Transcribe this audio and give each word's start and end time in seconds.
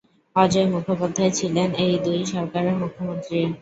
অজয় 0.35 0.67
মুখোপাধ্যায় 0.73 1.33
ছিলেন 1.39 1.69
এই 1.83 1.93
দুই 2.05 2.19
সরকারের 2.33 2.75
মুখ্যমন্ত্রী। 2.81 3.39